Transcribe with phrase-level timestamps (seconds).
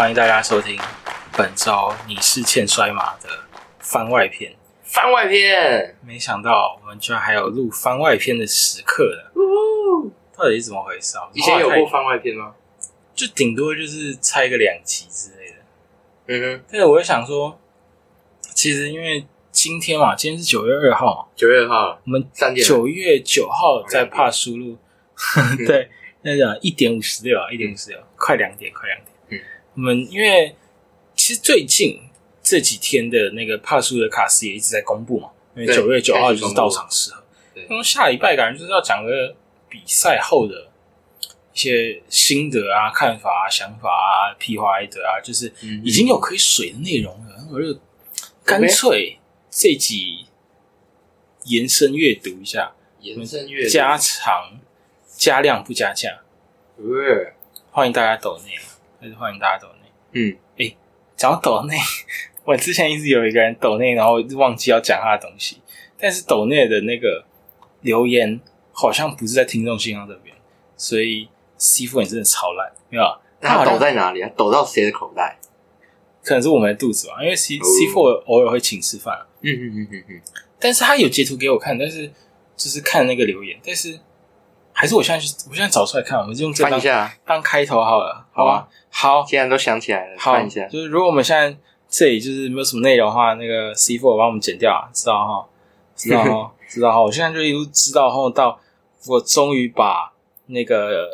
[0.00, 0.80] 欢迎大家收听
[1.36, 3.28] 本周你是欠摔马的
[3.80, 4.50] 番外篇。
[4.82, 9.30] 番外篇，没想到我们居然还有录番外篇的时刻了，
[10.34, 11.28] 到底是怎么回事啊？
[11.34, 12.54] 以前有过番外篇吗？
[13.14, 15.56] 就顶多就是拆个两集之类的。
[16.28, 17.60] 嗯哼，但是我就想说，
[18.54, 24.78] 其实因为今天嘛，今天是九月二号嘛，九月二号我们三点了，九月九号在怕输入，
[25.66, 25.90] 对，
[26.22, 29.10] 那个一点五十六啊，一点五十六，快两点，快两点。
[29.80, 30.54] 嗯，我们因为
[31.16, 31.98] 其实最近
[32.42, 37.22] 这几天的那个帕苏的卡斯也一直在公布嘛，因为对九月九号就是到场适合。
[37.54, 37.64] 对。
[37.70, 39.34] 因为下礼拜感觉就是要讲个
[39.68, 40.68] 比赛后的
[41.54, 45.80] 一些心得啊、看法啊、想法啊、屁话挨得啊，就是嗯。
[45.82, 47.78] 已经有可以水的内容了，我就
[48.44, 49.18] 干脆
[49.50, 50.26] 这集
[51.44, 53.70] 延伸阅读一下，延伸阅读。
[53.70, 54.60] 加长
[55.16, 56.20] 加量不加价，
[56.76, 57.32] 对，
[57.70, 58.58] 欢迎大家抖内，
[59.00, 59.68] 还是欢迎大家抖
[60.12, 60.38] 内。
[60.56, 60.72] 嗯，
[61.16, 61.76] 讲到抖内，
[62.44, 65.58] 我之前一直有一个人抖内，然后忘记要讲他的东西，
[65.98, 67.24] 但是抖内的那个
[67.82, 68.40] 留言
[68.72, 70.34] 好像不是在听众信箱这边，
[70.76, 73.20] 所以 C 夫你真的超烂，没有啊？
[73.40, 74.30] 他抖在哪里啊？
[74.36, 75.38] 抖到谁的口袋？
[76.22, 80.20] 可能是我们的肚子吧，因为 C C four 偶尔会请吃饭啊，嗯嗯嗯嗯嗯，
[80.58, 82.06] 但是他有截图给我看，但是
[82.56, 83.98] 就是看那个留言，但是
[84.80, 88.66] 还是我现在去，我现在找出来看，我们就用这当一下，当开头好了，好吧？
[88.88, 91.54] 好，既然都想起来了，好翻一下，就是如果我们现在
[91.86, 95.46] 这里就是没有什么内容的话，那个 C four 帮我们剪掉啊，知道哈？
[95.94, 96.52] 知道哈？
[96.66, 97.02] 知道哈？
[97.02, 98.58] 我现在就一路知道后到
[99.06, 100.10] 我终于把
[100.46, 101.06] 那个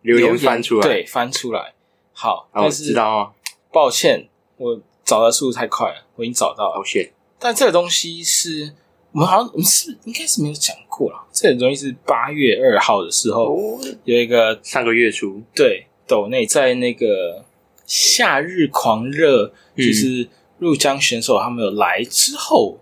[0.00, 1.74] 留言翻出来，，对，翻出来。
[2.14, 3.32] 好，但是知道哦，
[3.70, 6.76] 抱歉，我找的速度太快了，我已经找到了。
[6.76, 8.72] 抱歉，但这个东西是
[9.14, 11.24] 我们好像我们是应该是没有讲过啦。
[11.32, 17.44] 这个东西是八月二号的时候哦，有一个上个月初，对斗内在那个
[17.86, 19.86] 夏日狂热，嗯。
[19.86, 22.76] 就是入江选手他们有来之后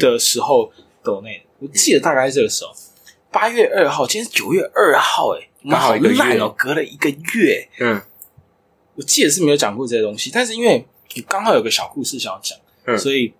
[0.00, 0.70] 的时候
[1.02, 2.70] 斗内，我记得大概是这个时候。
[3.32, 7.68] 八月二号，今天是九月二号，哎，我们好刚好烂哦，隔了一个月。
[7.80, 8.00] 嗯。
[8.94, 10.86] 我记得是没有讲过这些东西，但是因为
[11.26, 12.96] 刚好有个小故事想要讲，嗯。
[12.96, 13.32] 所以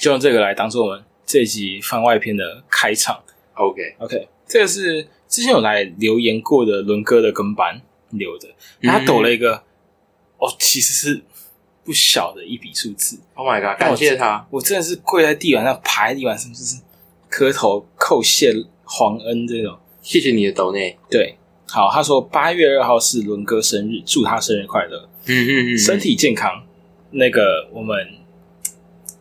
[0.00, 3.20] 就用这个来当做我们这集番外篇的开场。
[3.54, 8.48] ，OK，OK，这个是之前有来留言过的伦哥的跟班留的，
[8.80, 8.88] 嗯。
[8.88, 9.56] 他抖了一个、
[10.38, 11.22] 哦，其实是
[11.84, 16.80] 不小的一笔数字，，Oh my god，感谢他，我真的是跪在地板上，爬在地板上，就是
[17.28, 18.54] 磕头叩谢
[18.84, 19.76] 皇恩这种。
[20.02, 26.64] 谢谢你的抖内，对，好，他说八月二号是伦哥生日，祝他生日快乐，嗯嗯嗯，身体健康。
[27.10, 27.96] 那个我们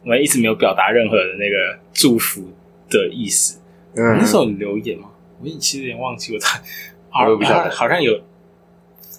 [0.06, 2.44] 我们一直没有表达任何的那个祝福
[2.90, 3.60] 的意思。
[3.96, 5.10] 嗯，那时候有留言吗？
[5.42, 6.62] 我其实有点忘记我他，
[7.10, 7.26] 好
[7.72, 8.22] 好像有。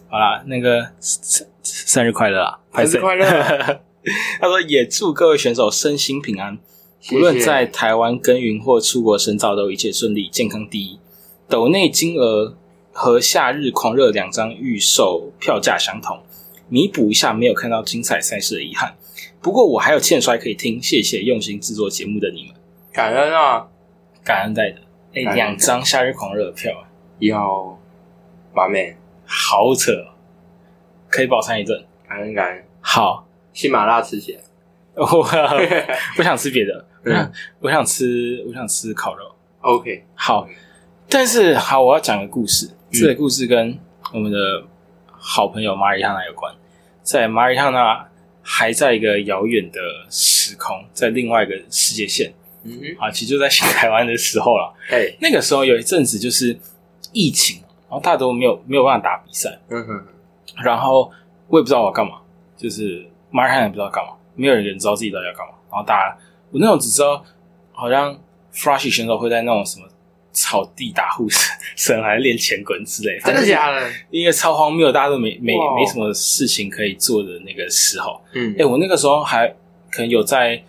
[0.08, 2.60] 好啦，那个生生日快乐啊！
[2.86, 3.26] 生日快乐
[4.40, 6.56] 他说也祝各位选手身心平安，
[7.00, 11.00] 谢谢无论在台湾耕耘或出国深造，都一切顺利，健康第一。
[11.48, 12.56] 斗内金额
[12.92, 16.22] 和夏日狂热两张预售票价相同，
[16.68, 18.94] 弥补一下没有看到精彩赛事的遗憾。
[19.40, 22.54] 不过我还有欠摔可以听，谢谢用心制作节目的你们，
[22.92, 23.68] 感恩啊，
[24.24, 24.80] 感恩戴的。
[25.14, 26.72] 哎，两张夏日狂热的票，
[27.20, 27.78] 要
[28.52, 30.12] 完美，好扯哦，
[31.08, 31.84] 可以饱餐一顿。
[32.08, 34.40] 感恩感恩，好，喜马拉吃起来，
[34.94, 35.06] 我
[36.16, 37.32] 不想吃别的，嗯。
[37.60, 39.24] 我想吃，我想吃烤肉。
[39.60, 40.46] ，OK，好，
[41.08, 42.66] 但是好，我要讲个故事。
[42.66, 43.00] 嗯。
[43.00, 43.78] 这个故事跟
[44.12, 44.38] 我们的
[45.06, 46.54] 好朋友马里哈娜有关。
[47.02, 48.08] 在马里哈娜
[48.48, 54.72] 还在一个遥远的时空，在另外一个世界线嗯哼，啊，其实就在新台湾的时候了。
[54.88, 56.56] 哎，那个时候有一阵子就是
[57.12, 60.04] 疫情，然后大家都没有没有办法打比赛，嗯哼，
[60.64, 61.10] 然后
[61.48, 62.20] 我也不知道我要干嘛，
[62.56, 65.54] 就是马尔汉也不知道干嘛，没有人知道自己到底要干嘛。
[65.68, 66.16] 然后大家，
[66.52, 67.24] 我那种只知道
[67.72, 68.16] 好像
[68.54, 69.88] Flashy 选手会在那种什么
[70.36, 71.26] 草地打护
[71.74, 73.90] 神，还是练前滚之类，真的假的？
[74.10, 78.20] 因为超荒谬，大家都没没没什么事情可以做的那个时候。
[78.34, 79.48] 嗯哎、，我那个时候还
[79.90, 80.62] 可能有在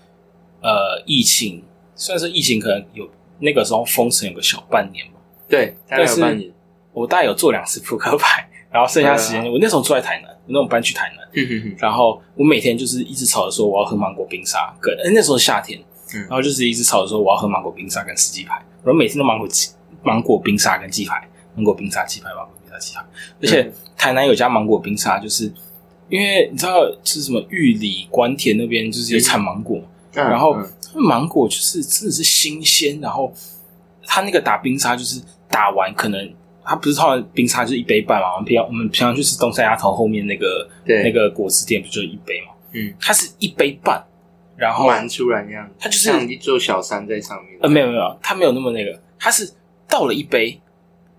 [0.61, 1.61] 呃疫情，
[1.95, 3.07] 算是疫情，可能有
[3.39, 5.19] 那个时候封城有个小半年嘛。
[5.49, 6.51] 对，大概但是有半年，
[6.93, 15.77] 我大概有做两次扑克牌，然后剩下时间，对我那时候住在台南，我那种搬去台南，嗯哼哼，然后我每天就是一直吵着说我要喝芒果冰沙，跟哎、那时候夏天，
[16.13, 16.21] 嗯。
[16.21, 19.69] 然后就是一直吵着说我要喝芒果冰沙跟四季牌，然后每天都芒果鸡
[20.03, 23.01] 芒果冰沙跟鸡排，芒果冰沙鸡排，芒果冰沙鸡排，
[23.41, 25.51] 而且台南有家芒果冰沙，就是
[26.09, 29.81] 因为你知道是什么玉里关田那边就是有产芒果
[30.13, 30.67] 然后嗯。
[30.95, 33.31] 芒果就是真的是新鲜，然后
[34.03, 36.33] 它那个打冰沙就是打完可能
[36.63, 38.33] 它不是通常冰沙就是一杯半嘛？
[38.33, 41.03] 我们平常我们平常去吃东山鸭头后面那个对。
[41.03, 42.53] 那个果汁店，不就一杯嘛？
[42.71, 44.03] 嗯，它是一杯半，
[44.57, 47.57] 然后蛮出来那样，它就是像一座小山在上面。
[47.61, 49.53] 呃没有没有，他没有那么那个，他是
[49.87, 50.59] 倒了一杯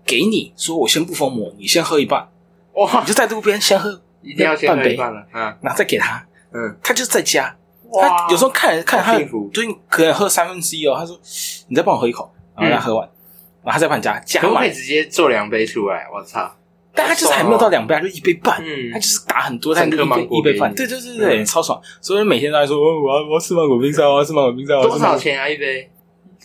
[0.05, 2.27] 给你说我先不封膜，你先喝一半，
[2.73, 5.25] 哇你，就在路边先喝，一定要先半杯喝一半了。
[5.33, 7.55] 嗯然后再给他，嗯，他就在加。
[7.91, 10.95] 哇他有时候看看他好幸福对，可能喝三分之一哦。
[10.95, 11.19] 他说
[11.69, 13.09] ：“你再帮我喝一口。”然后他喝完，
[13.63, 16.05] 然后他再帮你加加满可不可以，直接做两杯出来？
[16.13, 16.53] 我操！
[16.99, 18.61] 但他就是还没有到两杯，他就一杯半。
[18.61, 21.81] 嗯他就是打很多，但整颗一杯芒果一杯半，给对对对对，嗯超爽。
[22.01, 25.17] 所以每天都在说：“哦我要我要吃芒果冰沙，我要吃芒果冰沙。”多少？
[25.17, 25.89] 钱啊一杯？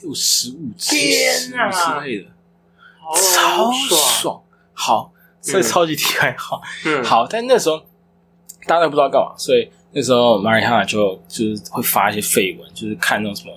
[0.02, 2.26] 六十五天哪之类的，
[3.00, 4.00] 好超爽！
[4.20, 4.42] 爽。
[4.72, 6.60] 好，所以嗯超级题外话。
[6.84, 7.78] 嗯，好，但那时候
[8.66, 13.52] 大家都不知道干嘛，所以那时候马里哈娜就就是会发一些绯闻，就是看那种什么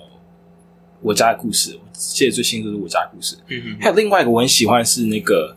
[1.02, 1.78] 我家的故事。
[1.82, 3.36] 我记得最新的就是我家的故事。
[3.48, 5.54] 嗯还有另外一个我很喜欢是那个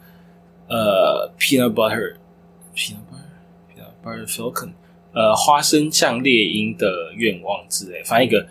[0.71, 2.15] 呃 peanut butter
[2.73, 3.03] peanut
[4.01, 4.71] butter falcon
[5.13, 8.47] 呃花生酱猎鹰的愿望之类，反正一个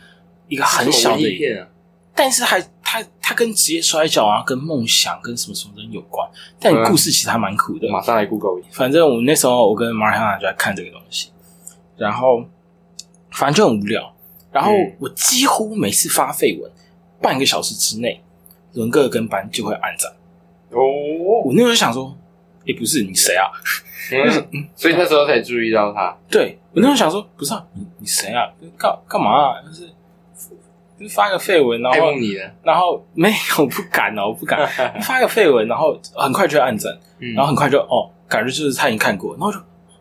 [0.48, 1.66] 一个很小的一片啊，
[2.14, 6.28] 但是还它它跟职业摔跤啊，跟梦想跟什么什么人有关，
[6.60, 7.88] 但嗯故事其实还蛮苦的。
[7.88, 8.68] 马上来 Google 一下。
[8.72, 11.30] 反正我那时候我跟马尔哈娜就在看这个东西，
[11.96, 12.44] 然后
[13.30, 14.14] 反正就很无聊，
[14.52, 16.70] 然后嗯我几乎每次发废文，
[17.22, 18.20] 半个小时之内，
[18.74, 20.12] 伦哥跟班就会按赞。
[20.70, 22.16] 哦，我那时候想说，
[22.66, 23.50] 诶，不是你谁啊？
[24.12, 26.16] 嗯，所以那时候才注意到他。
[26.28, 28.50] 对我那时候想说，不是啊，你你谁啊？
[28.78, 29.62] 干干嘛啊？
[29.64, 29.86] 就是
[30.98, 34.66] 就是发个绯闻，然爱后慕你的，然后没有，我不敢哦，我不敢
[35.02, 36.92] 发个绯闻，然后很快就会按赞。
[37.20, 39.58] 嗯然后很快就哦，感觉就是他已经看过，然后就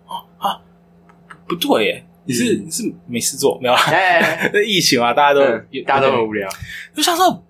[0.08, 0.60] 啊啊，
[1.48, 3.82] 不不对耶，你是、嗯你是没事做没有啦？
[3.92, 6.50] 哎， 那疫情嘛，大家都、嗯大家都很无聊。
[6.96, 7.44] 就想说，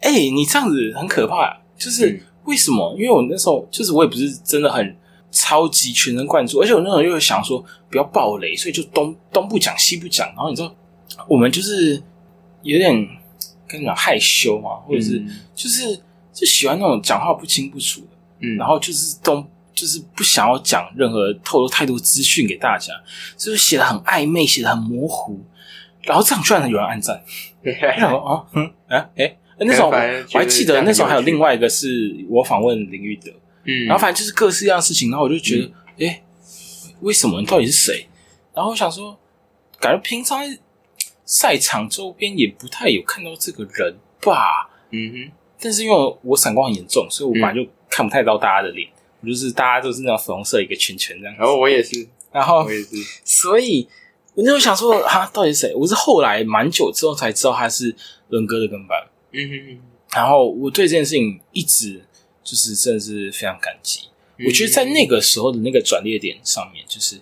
[0.00, 2.94] 哎、你这样子很可怕、啊，就是、嗯为什么？
[2.98, 4.96] 因为我那时候就是我也不是真的很
[5.30, 10.74] 超级全神贯注，而且我那时候又想说不要暴雷，所以就东东不讲西不讲，然后你知道
[11.28, 12.02] 我们就是
[12.62, 12.92] 有点
[13.66, 15.94] 跟你讲害羞嘛，或者是、嗯就是
[16.32, 18.06] 就喜欢那种讲话不清不楚的。
[18.40, 22.92] 嗯，然后就是东就是不想要讲任何透露太多资讯给大家，
[23.36, 25.38] 就是写的很暧昧，写的很模糊，
[26.02, 27.22] 然后这样居然有人按赞，
[27.98, 33.30] 然后啊，嗯啊，哎、那时候我还记得那时候还有另外，一个是我访问林玉德，
[33.64, 35.58] 嗯，然后反正就是各式各样的事情，然后我就觉
[35.96, 36.22] 得，哎、
[37.00, 38.06] 为什么你到底是谁？
[38.54, 39.18] 然后我想说，
[39.80, 40.40] 感觉平常
[41.24, 44.70] 赛场周边也不太有看到这个人吧。
[44.90, 48.88] 嗯哼，但是因为我闪光很严重，所以我本来就看不太到大家的脸，
[49.20, 51.34] 我就是大家都是那种粉红色一个圈圈这样。
[51.36, 53.86] 然后我也是，然后我，也是，所以
[54.34, 55.74] 我那时候想说，哈，到底是谁？
[55.74, 57.94] 我是后来蛮久之后才知道他是
[58.28, 58.98] 伦哥的跟班。
[59.32, 59.80] 嗯哼，
[60.14, 62.04] 然后我对这件事情一直
[62.42, 64.02] 就是真的是非常感激。
[64.38, 67.20] 嗯我觉得在那个时候的那个转捩点上面，就是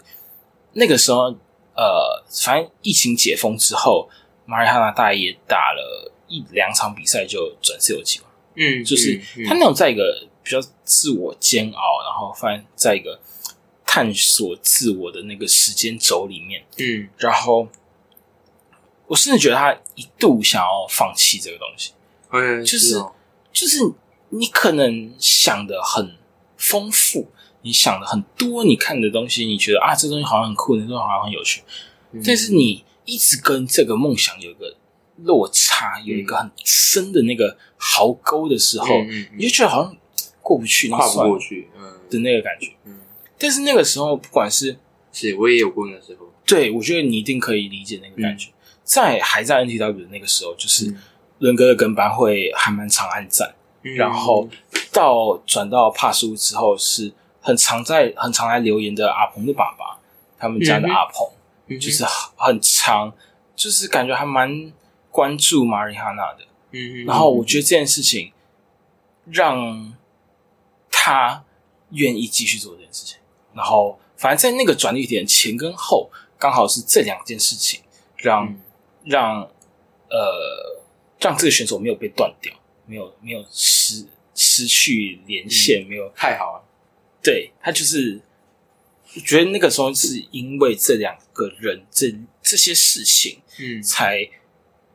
[0.75, 1.35] 那个时候，
[1.75, 4.08] 呃，反正疫情解封之后，
[4.44, 8.23] 马里哈纳大也打了一两场比赛就转自由球。
[8.55, 13.19] 嗯，就是嗯他那种在一个比较自我煎熬，然后反正在一个
[13.87, 17.67] 探索自我的那个时间轴里面，嗯然后
[19.06, 21.93] 我甚至觉得他一度想要放弃这个东西，
[22.31, 23.12] 嗯，就是哦。
[23.52, 23.78] 就是
[24.31, 26.17] 你可能想的很
[26.58, 27.29] 丰富，
[27.62, 31.62] 你想的很多，你看的东西，你觉得啊这东西好像很酷，那东西好像很有趣，
[32.12, 32.22] 嗯。
[32.24, 34.77] 但是你一直跟这个梦想有一个
[35.24, 38.86] 落差，有一个很深的那个壕沟的时候，
[39.36, 39.96] 你就觉得好像
[40.43, 41.94] 过不去，跨不过去，嗯。
[42.10, 42.72] 的那个感觉。
[42.84, 43.00] 嗯，
[43.39, 44.77] 但是那个时候，不管是
[45.12, 48.50] 是我也有过那时候，对我觉得你一定可以理解那个感觉。
[48.84, 50.94] 在还在 NTW 的那个时候，就是
[51.38, 54.48] 嗯伦哥的跟班会还蛮常按赞，嗯然后
[54.93, 59.98] 到转到帕苏之后，是很常在很常来留言的阿鹏的爸爸，
[60.38, 61.31] 他们家的阿鹏，
[61.66, 62.05] 嗯就是
[62.36, 63.12] 很常，
[63.55, 64.72] 就是感觉还蛮
[65.10, 66.38] 关注马里哈娜的。
[66.72, 68.32] 嗯，然后我觉得这件事情
[69.26, 69.94] 让
[70.90, 71.44] 他
[71.90, 73.19] 愿意继续做这件事情。
[73.55, 77.82] 然后，反正在那个转捩点前跟后，刚好是这两件事情
[78.16, 78.60] 让、嗯
[79.05, 79.48] 让
[80.10, 80.82] 呃
[81.20, 82.53] 让这个选手没有被断掉，
[82.87, 86.65] 没有没有失失去连线，没有太好了，
[87.23, 87.51] 对。
[87.61, 88.20] 他就是，
[89.15, 93.82] 我觉得那个时候是因为这两个人这这些事情，嗯。
[93.82, 94.29] 才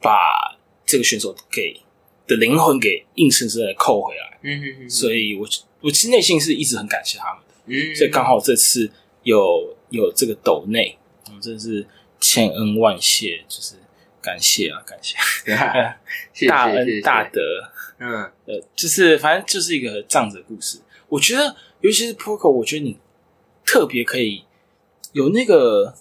[0.01, 1.79] 把这个选手给
[2.27, 4.39] 的灵魂给硬生生的扣回来。
[4.43, 5.47] 嗯嗯所以我
[5.81, 8.91] 我其实内心是一直很感谢他们的，嗯，所以刚好这次
[9.23, 10.97] 有有这个斗内，
[11.27, 11.85] 我真的是
[12.19, 13.75] 千恩万谢，就是
[14.21, 15.15] 感谢啊，感谢，
[16.47, 17.41] 大恩大德。
[18.03, 20.79] 嗯呃，就是反正就是一个这样子的故事。
[21.07, 22.97] 我觉得尤其是 Poco，我觉得你
[23.63, 24.43] 特别可以
[25.11, 25.95] 有那个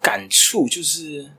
[0.00, 1.30] 感触，就是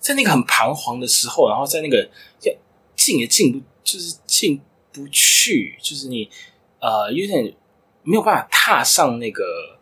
[0.00, 2.08] 在那个很彷徨的时候，然后在那个
[2.42, 2.52] 要
[2.96, 6.30] 进也进不，就是进不去，就是你
[6.80, 7.54] 呃有点
[8.02, 9.78] 没有办法踏上那个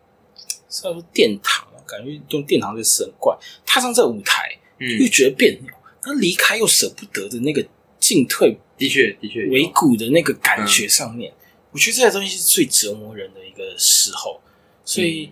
[0.69, 4.49] 是要说殿堂，感觉用殿堂这个词很怪，踏上这舞台
[4.79, 4.99] 嗯。
[4.99, 5.71] 又嗯，觉得别扭，
[6.05, 7.65] 那离开又舍不得的那个
[7.99, 9.51] 进退的确的确有。
[9.51, 11.31] 尾骨的那个感觉上面，
[11.71, 14.41] 我觉得这些东西是最折磨人的一个时候。
[14.85, 15.31] 所以，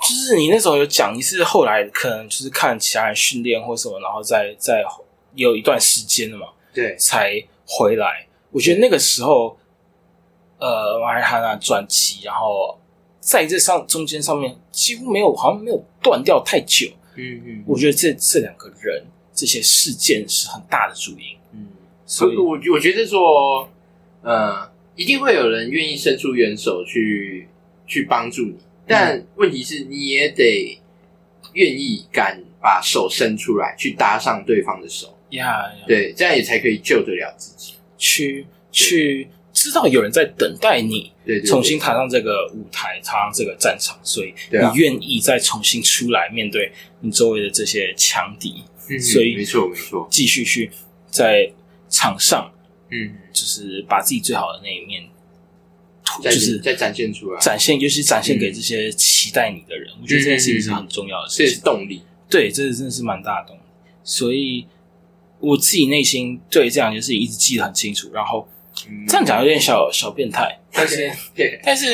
[0.00, 4.84] 就是你那时候有讲，你是后来可能就是看其他人训练或什么，然后再再
[5.34, 8.26] 有一段时间了嘛，对，才回来。
[8.50, 9.58] 我觉得那个时候，
[10.58, 12.78] 呃，马尔哈纳转机，然后
[13.22, 16.88] 在这上中间上面几乎没有，好像没有断掉太久。
[17.14, 21.68] 嗯嗯，我觉得这这两个人这些事件是很大的主因，嗯，
[22.04, 23.68] 所以我我觉得说，
[24.22, 27.46] 呃，一定会有人愿意伸出援手去
[27.86, 30.80] 去帮助你，但问题是你也得
[31.52, 37.74] 愿意敢把手伸出来，去搭上对方的手，呀，对，这样也才可以救得了自己。
[37.98, 50.70] 去去知道有人在等待你对对对重新踏上这个舞台，踏上这个战场，所以你愿意再重新出来面对你周围的这些强敌，嗯所以没错没错，继续去
[51.10, 51.50] 在
[51.88, 52.50] 场上
[52.90, 55.02] 嗯，就是把自己最好的那一面，
[56.22, 59.90] 就是再展现出来，展现，尤其是展现给嗯这些期待你的人。
[60.00, 61.64] 我觉得这件事情是很重要的这是事情。
[61.64, 62.02] 动力。
[62.28, 63.60] 对，这真的是蛮大的动力。
[64.02, 64.66] 所以
[65.38, 68.10] 我自己内心对这两件事情一直记得很清楚。
[68.12, 68.61] 然后嗯
[69.06, 71.86] 这样讲有点小小变态，但是对，但是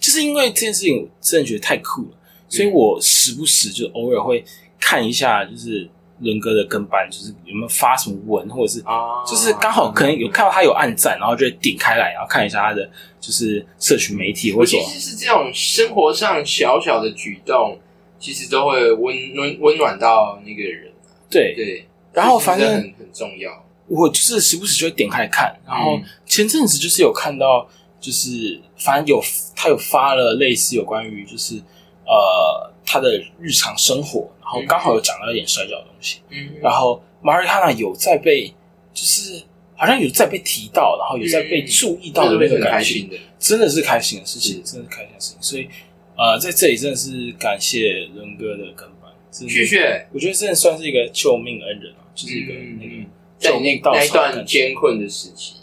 [0.00, 2.16] 就是因为这件事情，我真的觉得太酷了，
[2.48, 4.44] 所以我时不时就偶尔会
[4.80, 5.88] 看一下，就是
[6.20, 12.88] 伦哥的跟班，就是有没有发什么文，或者是啊，就是刚好可能有看到他有暗赞，然后就会点开来，然后看一下他的
[13.20, 14.78] 就是社群媒体或我者。
[14.78, 17.78] 其实是这种生活上小小的举动，
[18.18, 20.90] 其实都会温温温暖到那个人。
[21.28, 23.65] 对，对，然后反正很很重要。
[23.88, 26.04] 我就是时不时就会点开来看，然后嗯。
[26.26, 27.68] 前阵子就是有看到，
[28.00, 29.22] 就是反正有
[29.54, 31.56] 他有发了类似有关于就是
[32.04, 36.54] 呃他的日常生活，然后刚好有讲到一点摔跤的东西，嗯。
[36.60, 38.48] 然后马瑞哈娜有在被
[38.92, 39.42] 就是
[39.76, 43.08] 好像有在被提到，然后有在被注意到的那个感觉。
[43.38, 45.68] 真的是开心的事情，是真的是开心的事情，所以
[46.16, 50.06] 呃在这里真的是感谢伦哥的跟班，谢谢。
[50.12, 52.78] 我觉得真的算是一个救命恩人啊，就是一个嗯。
[52.80, 52.94] 那个
[53.38, 54.44] 在那那一段。
[54.46, 55.54] 艰困的时期，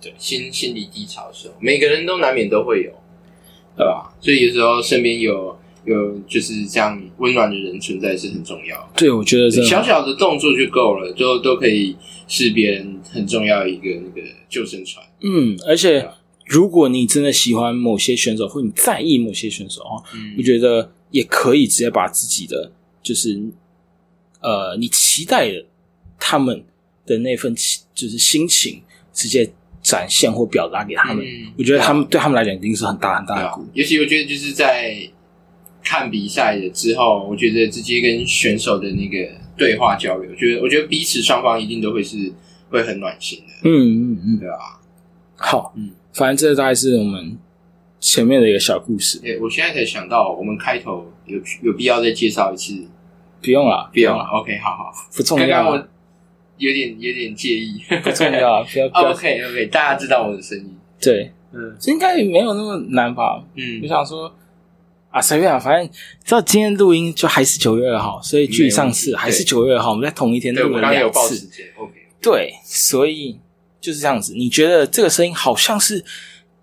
[0.00, 2.90] 对心心理低潮的时候，每个人都难免都会有，
[3.76, 4.12] 对吧？
[4.20, 8.88] 所以有时候身边有有就是这样温暖的人存在是很重要的。
[8.96, 11.96] 对，我觉得小小的动作就够了，都都可以
[12.28, 15.04] 是别人很重要一个那个救生船。
[15.20, 16.08] 嗯，而且
[16.46, 23.40] 如果你真的喜欢某些选手，或你在意某些选手啊，嗯我觉得也可以直接把自己的就是
[24.40, 25.64] 呃，你期待的
[26.18, 26.64] 他们
[27.06, 27.54] 的那份
[27.94, 28.82] 就是心情，
[29.12, 29.50] 直接
[29.82, 31.24] 展现或表达给他们。
[31.24, 33.68] 嗯我觉得他们对他们来讲一定是很大很大的鼓励。
[33.74, 34.96] 尤其我觉得就是在
[35.82, 42.32] 看比赛的之后，我觉得直接跟选手的那个对话交流，我觉得我觉得彼此双方一定都会是
[42.70, 44.80] 会很暖心的，嗯嗯嗯，对吧？
[45.36, 47.36] 好，嗯，反正这大概是我们
[48.00, 52.86] 前面的一个小故事，对，我现在才想到，我们开头有有必要再介绍一次，
[53.42, 55.88] 不用了，不用了了，，OK，好好，不重刚刚我
[56.62, 58.86] 有点有点介意，不重要啊， 不要。
[58.86, 63.42] ，OK OK，大家知道我的声音，对，嗯这应该也没有那么难吧？
[63.56, 64.32] 嗯我嗯，想说
[65.10, 65.86] 啊，随便啊，反正
[66.24, 71.18] 知道今天录音就还是九月二号，所以距离上次还是九月二号，我们在同一天对，录了我刚刚有两次。
[71.18, 71.92] 报时间，OK，
[72.22, 73.38] 对，所以
[73.80, 74.32] 就是这样子。
[74.34, 76.04] 你觉得这个声音好像是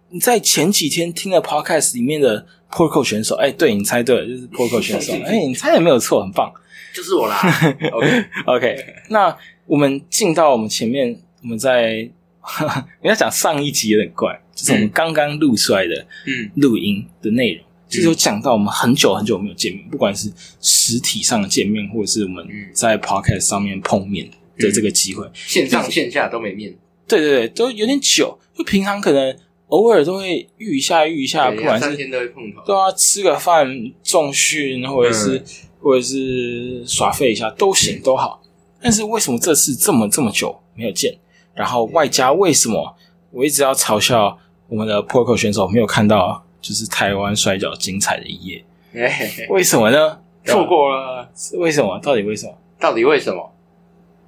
[0.10, 3.36] 你在前几天听的 podcast 里面的 Porco 选手？
[3.36, 5.13] 哎，对你猜对了，就是 Porco 选手。
[5.25, 6.51] 哎，你猜的没有错，很棒。
[6.93, 7.39] 就是我啦，
[7.93, 12.10] OK，OK， 那我们进到我们前面，我们在
[13.03, 14.91] 你要讲上一集有点怪，就是我们嗯。
[14.93, 16.50] 刚刚录出来的嗯。
[16.55, 22.69] 录音的内容，就是有讲到我们很久很久没有见面，不管是实体上的见面，或者是我们嗯。
[22.74, 24.27] 在 podcast 上面碰面
[24.58, 25.29] 的这个机会。
[25.34, 26.75] 线上线下都没面，
[27.08, 33.67] 对对对，都有点久，就平常可能偶尔都会遇一下遇一下，不管是天都会碰头，对啊，吃个饭、
[34.03, 35.43] 重训，或者是、嗯
[35.81, 38.41] 或者是耍废一下都行，都好。
[38.81, 41.17] 但是为什么这次这么这么久没有见？
[41.53, 42.95] 然后外加为什么
[43.31, 48.65] 我一直要嘲笑我们的 Poco 选手没有看到就是台湾摔跤精彩的一页？
[48.93, 50.19] 哎，为什么呢？
[50.45, 52.00] 错过了，是为什么？
[52.00, 52.53] 到底为什么？
[52.79, 53.51] 到底为什么？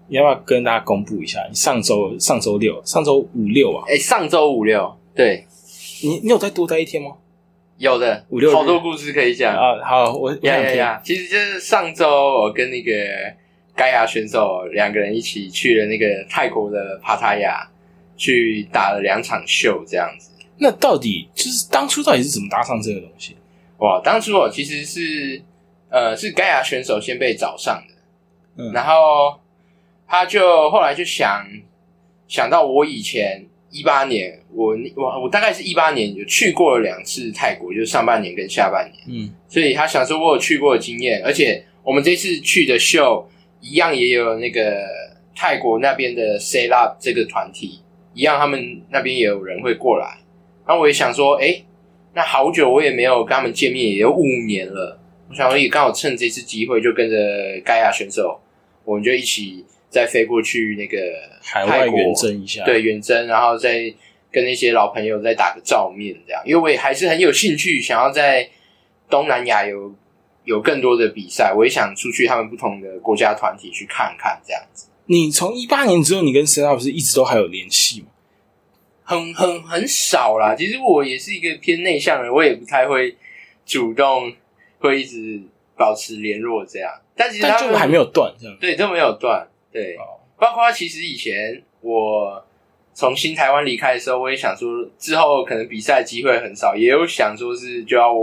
[0.07, 1.39] 你要不要跟大家公布一下？
[1.49, 5.47] 你上周上周六、上周五六啊，哎，上周五六，对，
[6.03, 7.11] 你你有再多待一天吗？
[7.81, 9.55] 有的五六好多故事可以讲。
[9.55, 10.31] 啊，好，我。
[10.43, 11.01] 呀呀！
[11.03, 12.91] 其实就是上周我跟那个
[13.75, 17.67] 盖亚选手两个人一起去了那个泰国的帕塔亚，
[18.15, 20.29] 去打了两场秀，这样子。
[20.59, 23.35] 那到底就是当初到底是怎么搭上这个东西？
[23.79, 25.41] 哇，当初我其实是
[25.89, 29.41] 呃是盖亚选手先被找上的，嗯然后
[30.07, 31.47] 他就后来就想
[32.27, 39.03] 想到我以前一八年，我我我大概是一八年有去过了两次泰国，就是上半年跟下半年。
[39.07, 43.27] 嗯所以他想说我有去过的经验，而且我们这次去的秀
[43.61, 44.85] 一样也有那个
[45.35, 47.79] 泰国那边的 Set Up 这个团体，
[48.13, 50.19] 一样他们那边也有人会过来。
[50.65, 51.63] 然后我也想说，哎，
[52.13, 54.99] 那好久我也没有跟他们见面，也有五年了。
[55.29, 57.15] 我想说也刚好趁这次机会，就跟着
[57.63, 58.39] 盖亚选手，
[58.83, 60.97] 我们就一起再飞过去那个
[61.43, 63.93] 海外远征一下，对，远征，然后再
[64.31, 68.49] 跟那些老朋友再打个照面，这样，因为我也还是很有兴趣，想要在
[69.09, 69.93] 东南亚有
[70.45, 78.07] 有更多的比赛，我也想出去他们不同的国家团体去看看，这样子，你从一八年之后，你跟 Set Up 是一直都还有联系吗？
[79.03, 80.55] 很很很少啦。
[80.55, 83.13] 其实我也是一个偏内向的人，我也不太会
[83.65, 84.31] 主动
[84.79, 85.41] 会一直
[85.75, 88.57] 保持联络这样，但其实他们就还没有断这样。
[88.61, 90.19] 对都没有断，对，哦。
[90.37, 92.43] 包括其实以前我
[92.93, 98.13] 从新台湾离开的时候，我也想说之后可能比赛机会很少，也有想说是就要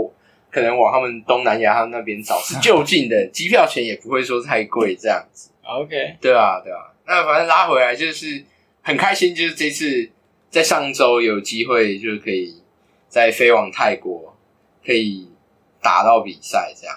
[0.51, 6.91] 可能往他们东南亚他们那边找，是就近的，机票钱也不会说太贵这样子， OK，对啊，对啊。
[7.07, 8.43] 那反正拉回来就是
[8.81, 10.09] 很开心，就是这次
[10.49, 12.61] 在上周有机会就是可以
[13.07, 14.37] 再飞往泰国，
[14.85, 15.27] 可以
[15.81, 16.95] 打到比赛这样。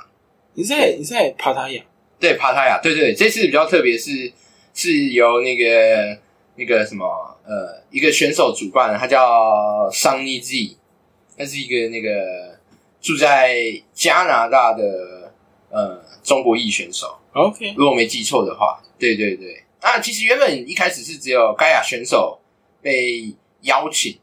[0.54, 1.82] 你在你在帕塔亚，
[2.20, 4.30] 对，帕塔亚，对对，这次比较特别是
[4.74, 6.18] 是由那个
[6.56, 7.04] 那个什么
[7.44, 10.76] 呃一个选手主办的，他叫 Sunny Z，
[11.36, 12.58] 他是一个那个
[13.00, 15.32] 住在加拿大的
[15.70, 19.64] 呃中国裔选手，OK，如果我没记错的话，对对对。
[19.80, 22.40] 那，其实原本一开始是只有盖亚选手
[22.80, 24.16] 被邀请，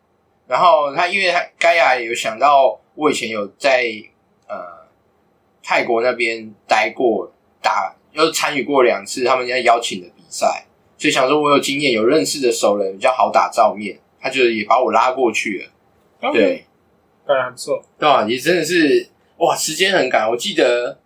[0.47, 3.91] 然后他因为他盖亚有想到我以前有在
[4.47, 4.88] 呃
[5.62, 7.29] 泰国那边待过，
[7.62, 10.65] 打又参与过两次他们家邀请的比赛，
[10.97, 16.31] 所以想说我有经验，有认识的熟人比较好打照面，他就也把我拉过去了。
[16.31, 16.65] 对，
[17.25, 17.83] 当然还不错。
[17.97, 20.29] 对啊，也真的是哇，时间很赶。
[20.29, 20.99] 我记得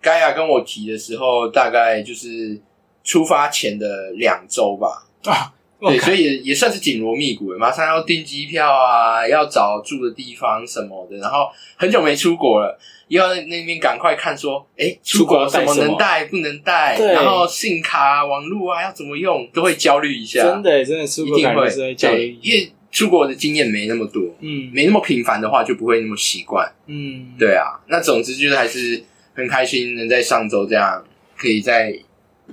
[0.00, 2.60] 盖亚跟我提的时候，大概就是
[3.04, 5.06] 出发前的两周吧。
[5.24, 5.54] 啊，
[5.88, 17.12] 对，所以也也算是紧锣密鼓了，马上要订机票啊，要找住的地方什么的，然后很久没出国了，又要那边赶快看说，哎，出国什么能带不能带，对。
[17.12, 24.70] 然后信卡、网络啊要怎么用，都会焦虑一下，真的真的出国一定会对虑，因为出国的经验没那么多，嗯。
[24.72, 26.70] 没那么频繁的话，就不会那么习惯。
[26.86, 29.02] 嗯，对啊，那总之就是还是
[29.34, 31.04] 很开心能在上周这样
[31.36, 31.98] 可以在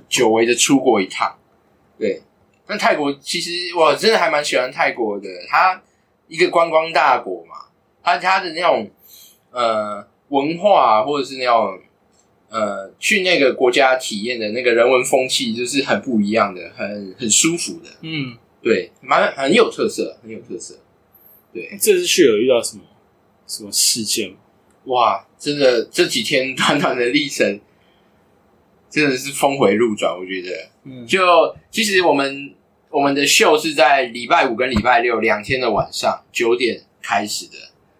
[0.08, 1.32] 久违的出国一趟。
[1.98, 2.22] 对，
[2.70, 5.82] 那泰国其实我真的还蛮喜欢泰国的，它
[6.28, 7.56] 一个观光大国嘛，
[8.00, 8.88] 它它的那种
[9.50, 11.78] 呃文化或者是那种
[12.48, 20.78] 呃去那个国家体验的那个人文风气，就是很不一样的，很很舒服的，嗯，对，蛮很有特色，很有特色。
[21.52, 22.84] 对，这次去有遇到什么
[23.48, 24.36] 什么事件吗？
[24.84, 27.60] 哇，真的这几天短短的历程，
[28.88, 30.16] 真的是峰回路转。
[30.16, 31.20] 我觉得，嗯，就
[31.70, 32.54] 其实我们
[32.90, 37.52] 我们的秀是在礼拜五跟礼拜六两天的晚上九点开始的。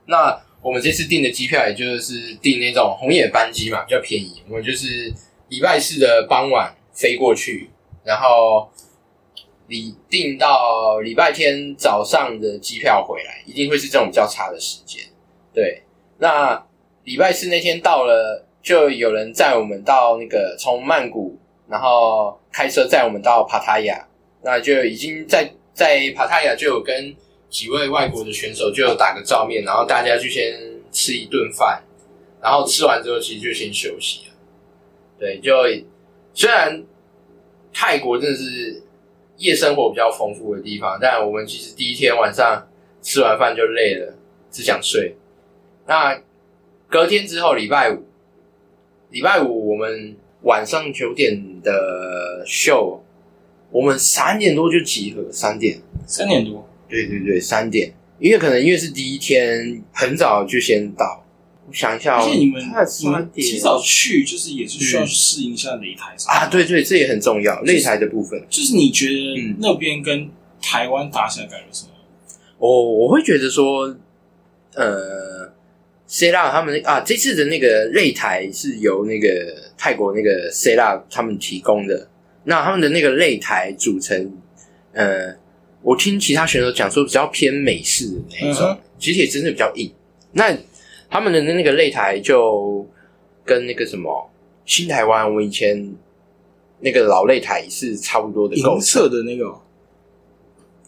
[0.07, 4.43] 那我们这次订的机票，也就是订那种红眼班机嘛，比较便宜。
[4.49, 5.13] 我们就是
[5.49, 7.71] 礼拜四的傍晚飞过去，
[8.03, 8.69] 然后
[9.69, 15.01] 你订到礼拜天早上的机票回来，一定会是这种比较差的时间。
[15.55, 15.85] 对，
[16.19, 16.67] 那
[17.05, 24.07] 礼拜四那天到了，就有人载我们到那个从曼谷，然后开车载我们到帕塔亚，
[24.43, 27.15] 那就已经在在帕塔亚就有跟
[27.49, 30.59] 几位外国的选手就有打个照面，然后大家就先
[30.93, 31.83] 吃一顿饭，
[32.41, 34.35] 然后吃完之后其实就先休息了。
[35.19, 35.53] 对，就
[36.33, 36.83] 虽然
[37.73, 38.83] 泰国真的是
[39.37, 42.67] 夜生活比较丰富的地方，但我们其实第一天晚上
[43.03, 44.15] 吃完饭就累了，
[44.51, 45.17] 只想睡。
[45.87, 46.23] 那
[46.89, 48.05] 隔天之后，礼拜五，
[49.11, 53.03] 礼拜五我们晚上九点的秀，
[53.71, 55.81] 我们三点多就集合，三点。
[56.07, 61.25] 三点多，对对对，三点，因为可能因为是第一天，很早就先到。
[61.69, 68.45] 我想一下、哦，而且你们大概你们提早去，就是也是需要适应一下擂台啊，对对，这也很重要，擂台的部分。
[68.51, 70.29] 就是你觉得嗯那边跟
[70.61, 71.91] 台湾打起来感觉什么？
[72.59, 73.97] 我我会觉得说，
[74.75, 75.53] 呃
[76.09, 79.29] C 拉他们啊，这次的那个擂台是由那个
[79.79, 82.09] 泰国那个 C 拉他们提供的。
[82.45, 84.33] 那他们的那个擂台组成，
[84.93, 85.35] 呃，
[85.83, 89.91] 我听其他选手讲说比较偏美式的那一种，嗯其实也真的比较硬。
[90.33, 90.57] 那
[91.09, 92.87] 他们的那个擂台就
[93.45, 94.31] 跟那个什么
[94.67, 95.95] 新台湾，我们以前
[96.81, 99.61] 那个老擂台是差不多的构，银色的那个哦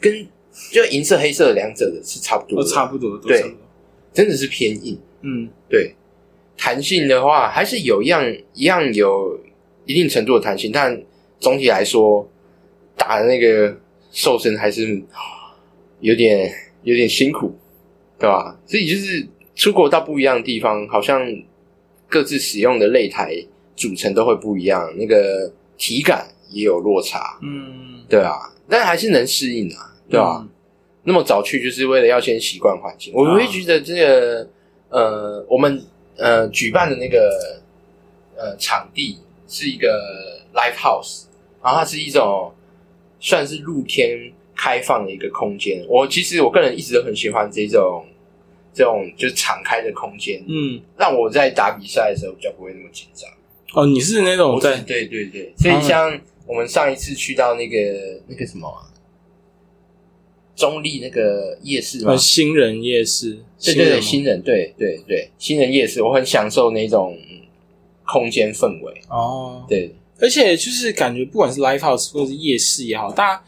[0.01, 0.27] 跟
[0.71, 3.43] 就银色、黑色两者的是差不多差不多，对。
[4.13, 5.01] 真的是偏硬。
[5.23, 5.95] 嗯，对，
[6.55, 9.41] 弹性的话还是有一样一样有
[9.87, 11.03] 一定程度的弹性，但
[11.43, 12.27] 总体来说
[12.97, 13.77] 打的那个
[14.13, 15.03] 瘦身还是
[16.01, 16.49] 有点
[16.85, 17.53] 有点辛苦，
[18.19, 18.57] 对吧？
[18.67, 19.27] 所以就是
[19.57, 21.21] 出国到不一样的地方，好像
[22.09, 23.35] 各自使用的擂台
[23.75, 28.33] 组成都会不一样，那个体感也有落差，嗯，对啊，
[28.69, 30.39] 但还是能适应啊，对吧？
[30.41, 30.49] 嗯
[31.05, 33.13] 那么早去，就是为了要先习惯环境。
[33.13, 34.49] 我啊会觉得这个
[34.89, 35.85] 呃，我们
[36.17, 37.61] 呃举办的那个
[38.37, 39.89] 呃场地是一个
[40.55, 41.25] live house，
[41.63, 42.53] 然后它是一种
[43.21, 45.85] 算是露天开放的一个空间。
[45.89, 48.05] 我其实我个人一直都很喜欢这种
[48.75, 53.31] 这种就是敞开的空间，嗯，让我在打比赛的时候比较不会那么紧张。
[53.75, 58.85] 哦，你是那种在对对对，所以像我们上一次去到那个那个什么啊、
[60.55, 67.17] 中立那个夜市嘛呃，新人夜市，对对对，新新人，对对对，新人夜市，我很享受那种
[68.05, 69.01] 空间氛围。
[69.09, 73.45] 哦，对，而且就是感觉不管是 live house 或者是夜市也好，大家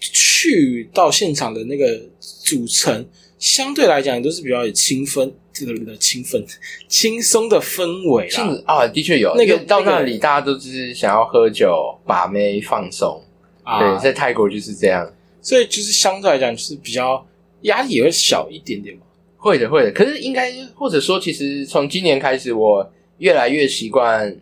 [0.00, 3.06] 去到现场的那个组成，
[3.38, 6.44] 相对来讲都是比较有清分，这个的清分
[6.88, 8.62] 轻松的氛围是啦。
[8.66, 13.22] 啊，的确有那个到那里，大家都只是想要喝酒、把妹、放松。
[13.62, 15.08] 啊对，，在泰国就是这样。
[15.40, 17.24] 所以就是相对来讲就是比较
[17.62, 19.02] 压力也会小一点点嘛。
[19.36, 19.92] 会的，会的。
[19.92, 24.36] 可是应该或者说，其实从今年开始，我越来越习惯，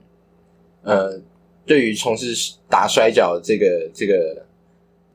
[0.83, 1.21] 呃，
[1.67, 4.45] 对于从事打摔跤这个这个，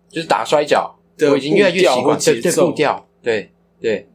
[0.09, 4.07] 就是打摔跤，的我已经越来越习惯对对步调，对对，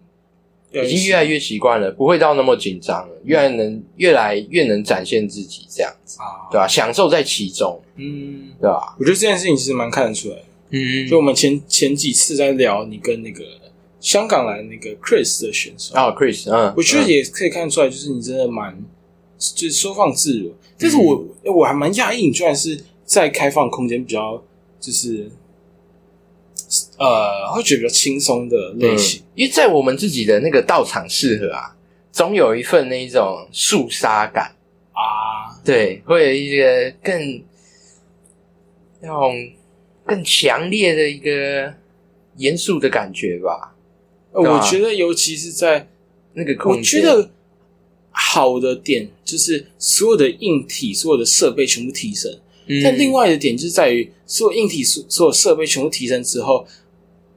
[0.72, 8.96] 已经越来越习惯了，不会到那么紧张了，越来能越来越能展现自己这样子，啊，对吧、享受在其中，嗯，对吧？
[8.98, 10.42] 我觉得这件事情其实蛮看得出来的。
[10.70, 11.06] 嗯。
[11.08, 13.44] 就我们前前几次在聊你跟那个
[14.00, 17.08] 香港来的那个 Chris 的选手，哦，Chris，嗯，我觉得嗯。
[17.08, 18.76] 也可以看出来，就是你真的蛮
[19.38, 20.54] 就是收放自如。
[20.78, 24.42] 但是我、我还蛮讶异，你居然是在开放空间比较
[24.80, 25.30] 就是
[26.98, 29.20] 呃会觉得比较轻松的类型。
[29.20, 31.74] 嗯因为在我们自己的那个道场适合啊，
[32.12, 34.54] 总有一份那一种肃杀感。
[34.92, 37.42] 啊，对，会有一个更
[39.00, 39.34] 那种
[40.04, 41.74] 更强烈的一个
[42.36, 43.74] 严肃的感觉吧。
[44.30, 45.88] 呃我觉得尤其是在
[46.34, 47.28] 那个空我间，觉得
[48.16, 52.32] 好的点就是所有的硬体、所有的设备全部提升。
[52.66, 56.64] 嗯，但另外的点就是在于，所有硬体、所所有设备全部提升之后，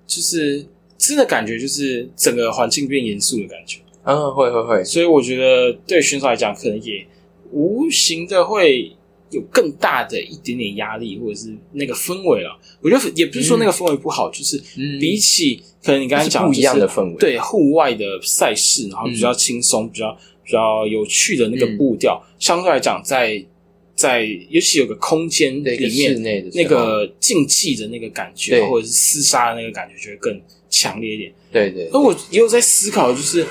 [0.05, 0.65] 就是
[0.97, 3.79] 真的感觉就是整个环境变严肃的感觉。
[4.03, 7.05] 嗯，会会会，所以我觉得对选手来讲，可能也
[7.51, 8.89] 无形的会
[9.31, 12.57] 有更大的一点点压力，或者是那个氛围了。
[12.81, 23.43] 我觉得也不是说那个氛围不好，就是嗯比起可能你刚才讲是不一样的氛围对户外的赛事，然后比较轻松、比较比较有趣的那个嗯步调，相对来讲，在
[23.93, 31.33] 在尤其有个空间里面那个竞技的那个感觉，或者是厮杀的那个感觉，就会更强烈一点。
[31.51, 33.45] 对对那我也有在思考，就是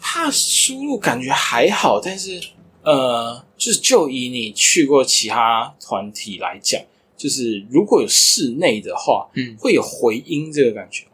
[0.00, 2.40] 怕输入感觉还好，但是
[2.82, 6.80] 呃，就是就以你去过其他团体来讲，
[7.18, 11.10] 就是如果有室内的话，嗯，会有回音这个感觉吗。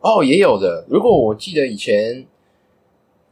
[0.00, 0.84] 哦，也有的。
[0.90, 2.26] 如果我记得以前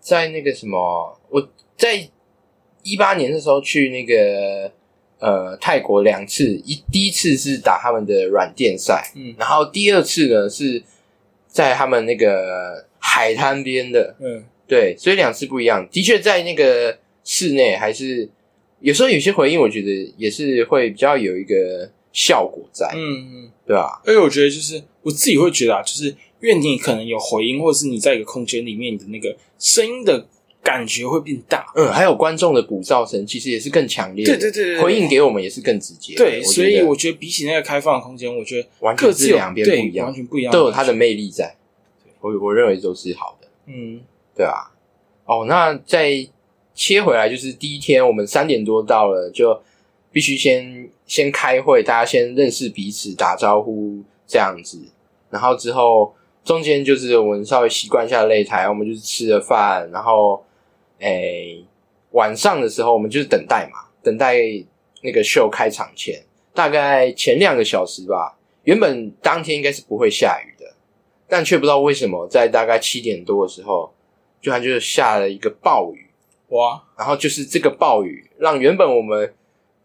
[0.03, 2.09] 在那个什么，我在
[2.83, 4.71] 一八年的时候去那个
[5.21, 10.83] 呃泰国两次，一第一次是打他们的软垫赛，嗯然后第二次呢是
[11.47, 15.87] 在他们那个海滩边的，嗯对，所以两次不一样。
[15.89, 18.29] 的确，在那个室内还是
[18.81, 24.03] 有时候有些回应，我觉得也是会比较有一个效果在，嗯，对吧？
[24.05, 26.13] 而且我觉得就是我自己会觉得啊，就是
[26.43, 30.27] 因为你可能有回音，或者是你在一个空间里面，你的那个声音的
[30.63, 31.65] 感觉会变大。
[31.77, 36.17] 嗯，还有观众的鼓噪声，其实也是更强烈的，对对对回应给我们也是更直接。
[36.17, 41.55] 对，所以我觉得比起那个开放的空间，我觉得完全各自有是两边不一样完全不一样，都有它的魅力在。
[42.21, 44.01] 我我认为都是好的，嗯
[44.37, 44.71] 对啊。
[45.25, 46.27] 哦，那再
[46.75, 49.61] 切回来，就是第一天我们三点多到了，就
[50.11, 54.81] 必须先先开会，大家先认识彼此，打招呼这样子。
[55.31, 56.13] 然后之后
[56.45, 60.45] 中间就是我们稍微习惯一下擂台，我们就是吃了饭，然后
[60.99, 61.65] 诶、
[62.11, 64.37] 晚上的时候我们就是等待嘛，等待
[65.03, 68.39] 那个秀开场前，大概前两个小时吧。
[68.65, 70.75] 原本当天应该是不会下雨的，
[71.29, 73.93] 但却不知道为什么在大概七点多的时候，
[74.41, 76.07] 居然就是下了一个暴雨。
[76.49, 79.35] 哇，然后就是这个暴雨，让原本我们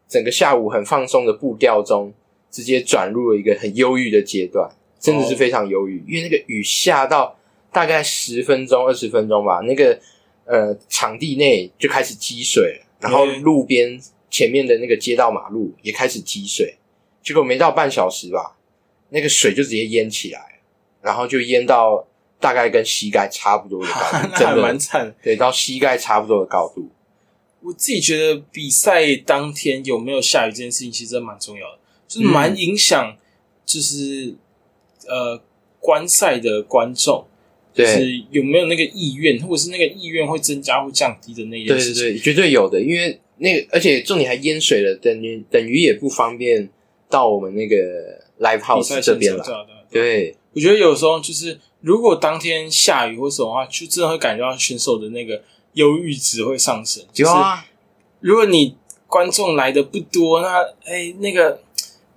[0.07, 2.13] 整个下午很放松的步调中，
[2.51, 6.03] 直接转入了一个很忧郁的阶段，真的是非常忧郁。
[6.07, 7.37] 因为那个雨下到
[7.71, 9.99] 大概十分钟、二十分钟吧，那个
[10.45, 16.77] 呃场地内就开始积水，然后嗯路边前面的那个街道马路也开始积水，
[17.23, 18.57] 结果没到半小时吧，
[19.09, 20.61] 那个水就直接淹起来了，
[21.01, 22.07] 然后就淹到
[22.39, 25.13] 大概跟膝盖差不多的高度， 真的蛮惨。
[25.23, 26.89] 对，到膝盖差不多的高度。
[27.61, 33.17] 我自己觉得比赛当天有没有下雨这件事情，其实蛮重要的，就是蛮影响，
[33.65, 34.35] 就是、
[35.07, 35.41] 呃
[35.79, 37.25] 观赛的观众，
[37.73, 42.03] 就对，是有没有那个意愿，或者是那个意愿会增加或降低的那件对事情。
[42.03, 46.69] 对对，绝对有的，因为那个，而且重点还淹水了，等于等于也不方便
[47.09, 47.75] 到我们那个
[48.39, 49.43] live 比 house 赛这边来。
[49.43, 55.41] 现场对我觉得有时候就是，如果当天下雨或什么的话，就真的会感觉到选手的那个
[55.73, 57.03] 忧郁值会上升。
[57.13, 57.31] 就是
[58.19, 61.61] 如果你观众来的不多，那哎、那个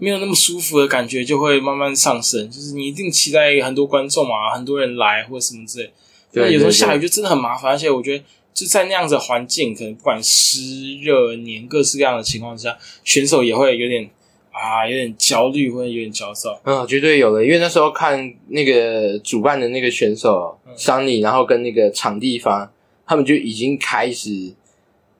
[0.00, 2.50] 没有那么舒服的感觉就会慢慢上升。
[2.50, 5.92] 就是你一定期待很多观众嘛，很多人来或者什么之类。
[6.32, 14.08] 那对有时候下雨就真的很麻烦，而且我觉得就在那样子环境，可能不管湿热黏各式各样的情况下，选手也会有点
[14.52, 16.60] 啊，有点焦虑或者有点焦躁。
[16.64, 22.70] 嗯，绝对有的，因为那时候看那个主办的那个选手嗯桑尼，然后跟那个场地方，
[23.06, 24.52] 他们就已经开始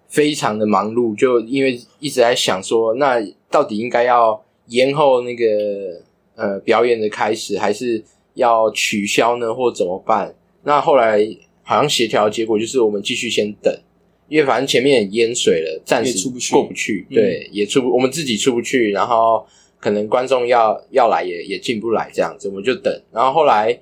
[0.08, 4.40] 非常的忙碌，就因为一直在想说，那到底应该要
[4.70, 5.44] 延后那个
[6.34, 8.02] 呃表演的开始，还是
[8.34, 10.34] 要取消呢，或怎么办？
[10.64, 11.24] 那后来
[11.62, 13.72] 好像协调结果就是我们继续先等，
[14.28, 16.52] 因为反正前面也淹水了，暂时也出不去。
[16.52, 17.14] 过不去，嗯。
[17.14, 19.44] 对，也出不，我们自己出不去，然后
[19.78, 23.78] 可能观众要要来也也进不来，这样子我们就等，然后后来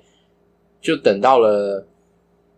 [0.81, 1.85] 就等到了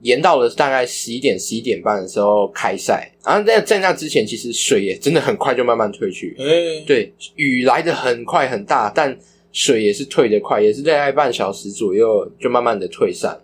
[0.02, 9.18] 延到了大概十一点十一点半的时候开赛，然后在在那之前，其实水也真的很快就慢慢退去，哎、对，雨来的很快很大，但
[9.52, 13.32] 水也是退得快，也是大概半小时左右就慢慢的退散。
[13.32, 13.44] 了。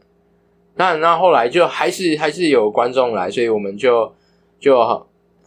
[0.76, 4.12] 那那后来就还是还是有观众来，所以我们就
[4.60, 4.80] 就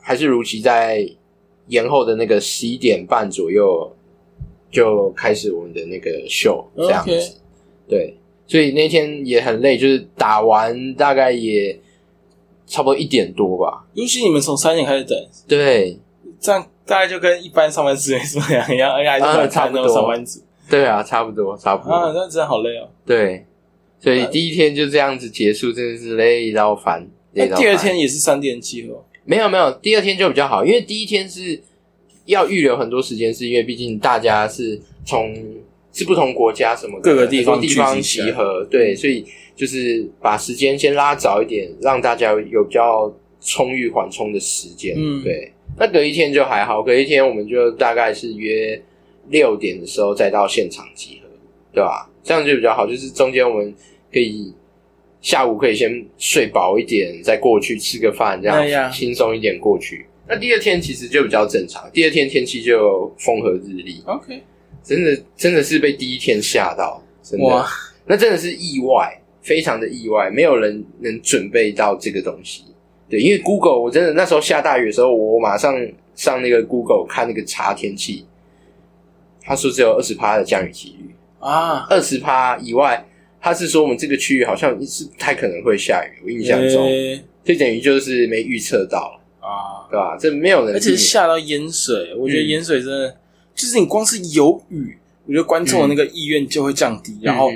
[0.00, 1.08] 还是如期在
[1.68, 3.90] 延后的那个十一点半左右
[4.70, 7.36] 就开始我们的那个秀这样子。
[7.88, 8.16] 对，
[8.50, 11.78] 所以那天也很累，就是打完大概也
[12.66, 13.86] 差不多一点多吧。
[13.94, 15.96] 尤其你们从三点开始等，对，
[16.40, 21.94] 这样大概就跟一般上班族没什么两样，而且还是啊蛮惨那差不多种上班族对啊，差不多，差不多。
[21.94, 22.88] 啊，那真的好累哦。
[23.06, 23.46] 对，
[24.00, 27.08] 所以第一天就这样子结束，真的是累到烦。
[27.34, 31.62] 累到那第二天也是三点集合，没有没有，第二天就比较好，因为第一天是
[32.24, 35.32] 要预留很多时间，是因为毕竟大家是从
[36.00, 39.22] 是不同国家什么的各个地方地方集合，对，所以
[39.54, 44.94] 就是把时间先拉早一点，让大家有比较充裕缓冲的时间。
[44.96, 45.52] 嗯对。
[45.78, 48.80] 那隔一天就还好，隔一天我们就大概是约
[49.28, 51.28] 六点的时候再到现场集合，
[51.74, 52.10] 对吧？
[52.24, 53.74] 这样就比较好，就是中间我们
[54.10, 54.54] 可以
[55.20, 60.06] 下午可以先睡饱一点，再过去吃个饭，这样轻松一点过去。
[60.26, 64.40] 那第二天其实就比较正常，第二天天气就风和日丽，OK，
[64.82, 67.46] 真的真的是被第一天吓到，真的。
[67.46, 67.66] 哇，
[68.06, 72.64] 那真的是意外，非常的意外，没有人能准备到这个东西。
[73.08, 75.74] 对，因为 Google 我真的那时候下大雨的时候，我马上
[76.14, 78.24] 上那个 Google 看那个查天气，
[79.42, 83.04] 他说只有二十趴的降雨几率，啊，二十趴以外，
[83.40, 87.20] 他是说我们这个区域好像是不太可能会下雨，我印象中，诶。
[87.42, 90.16] 这等于就是没预测到，啊，对吧？
[90.20, 92.48] 这没有人，而且下到淹水，我觉得嗯。
[92.48, 93.16] 淹水真的
[93.54, 97.50] 就是你光是有雨，我觉得观众的那个意愿就会降低，然后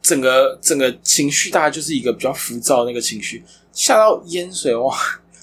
[0.00, 4.94] 整个整个情绪大概就是一个比较浮躁的那个情绪，下到淹水哇，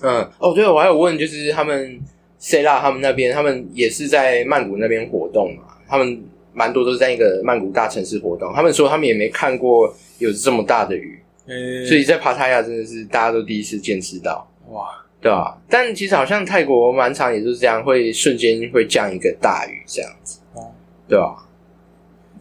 [0.01, 1.99] 嗯，哦，对，我还有问，就是他们
[2.39, 6.21] C 拉他们那边，他们也是在曼谷那边活动嘛，他们
[6.53, 14.89] 蛮多都是在一个曼谷大城市活动，他们说他们也没看过有这么大的雨，诶所以在帕塔亚真的是大家都第一次见识到，哇，
[15.21, 15.57] 对啊？
[15.69, 20.71] 但其实好像泰国蛮长也就是这样，会瞬间会降一个大雨这样子，哦
[21.07, 21.49] 对吧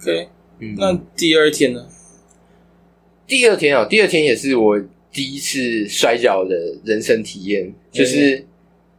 [0.01, 0.29] ？，OK，
[0.61, 1.87] 嗯，那第二天呢？
[3.27, 8.45] 第二天哦，第二天也是我第一次摔跤的人生体验，就是、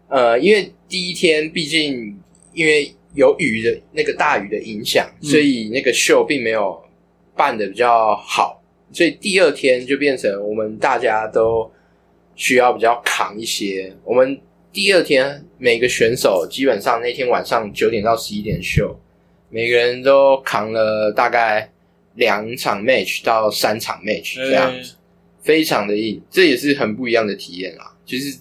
[0.08, 2.20] 呃，因为第一天毕竟
[2.54, 6.80] 因为有雨的那个大雨的影响，嗯所以那个秀并没有
[7.36, 8.62] 办的比较好，
[8.92, 11.72] 所以第二天就变成我们大家都
[12.40, 13.94] 需要比较扛一些。
[14.06, 14.40] 我们
[14.72, 18.98] 第二天每个选手基本上那天晚上九点到十一点秀，
[19.50, 21.70] 每个人都扛了大概
[22.16, 24.94] 两场 match 到三场 match 这样子，
[25.42, 27.94] 非常的硬，这也是很不一样的体验啦。
[28.06, 28.40] 就是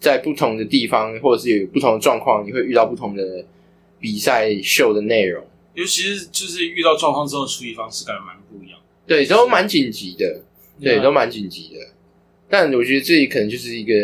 [0.00, 3.44] 在不同的地方或者是有不同的状况，你会遇到不同的
[4.00, 5.46] 比赛秀的内容。
[5.74, 8.80] 尤其是就是遇到状况之后处理方式感觉蛮不一样。
[9.06, 10.42] 对，都蛮紧急的，
[10.80, 11.86] 对，都蛮紧急的。
[12.48, 13.94] 但我觉得这里可能就是一个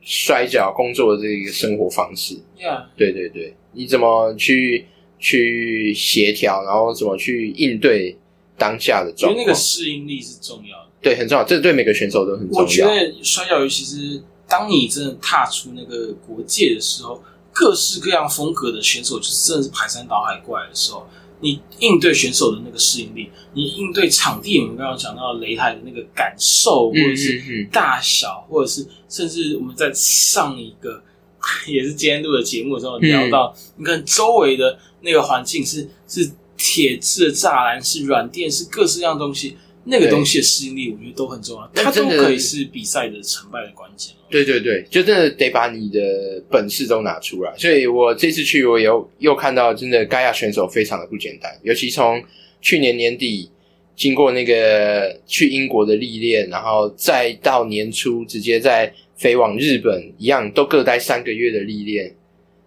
[0.00, 2.34] 摔跤工作的这一个生活方式。
[2.58, 4.86] Yeah，对对对，你怎么去
[5.18, 8.16] 去协调，然后怎么去应对
[8.58, 9.54] 当下的我觉得那个？
[9.54, 10.90] 适应力是重要的。
[11.00, 12.62] 对，很重要，这对每个选手都很重要。
[12.62, 21.06] 我觉得摔跤，尤其是当你真的踏出那个国界的时候，各式各样风格的选手就是真的是排山倒海过来的时候，
[21.40, 31.02] 你应对选手的那个适应力，你应对场地，我们刚刚讲到擂台的那个感受，或嗯者是大小，或者是甚至我们在上一个
[31.68, 44.24] 也是今天录的节目的时候嗯聊到，你看周围的那个环境是是铁质的栅栏，是软垫，是各式各样的东西，那个东西的适应力，我觉得都很重要，它都可以是比赛的成败的关键哦。
[44.30, 47.54] 对对对，就真的得把你的本事都拿出来。
[47.56, 52.22] 所以我这次去，我有又看到真的盖亚选手非常的不简单，尤其从
[52.60, 53.50] 去年年底
[53.94, 62.14] 经过那个去英国的历练，然后再到年初直接在飞往日本，一样都各待三个月的历练。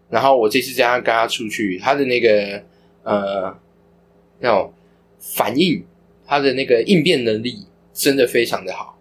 [0.09, 2.63] 然后我这次这样跟他出去，他的那个
[3.03, 3.53] 呃
[4.39, 4.71] 那种
[5.19, 5.83] 反应，
[6.27, 8.95] 他的那个应变能力真的非常的好。